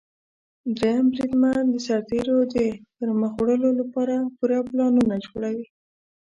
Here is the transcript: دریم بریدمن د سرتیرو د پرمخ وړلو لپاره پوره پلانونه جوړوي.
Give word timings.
دریم 0.77 1.05
بریدمن 1.11 1.63
د 1.69 1.75
سرتیرو 1.87 2.37
د 2.55 2.55
پرمخ 2.95 3.31
وړلو 3.37 3.69
لپاره 3.79 4.15
پوره 4.35 4.59
پلانونه 4.69 5.15
جوړوي. 5.25 5.65